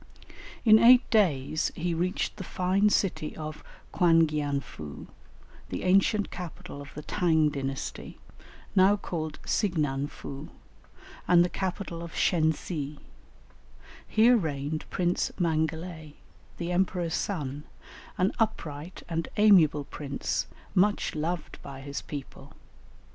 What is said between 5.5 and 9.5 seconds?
the ancient capital of the Tâng dynasty, now called